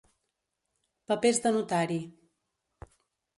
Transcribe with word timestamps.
Papers 1.11 1.41
de 1.43 1.51
notari. 1.59 1.99